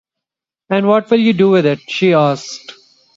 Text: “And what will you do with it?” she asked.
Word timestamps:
“And 0.71 0.87
what 0.87 1.11
will 1.11 1.19
you 1.19 1.31
do 1.33 1.51
with 1.51 1.67
it?” 1.67 1.77
she 1.87 2.11
asked. 2.13 2.73